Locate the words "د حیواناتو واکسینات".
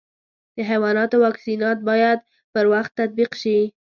0.55-1.77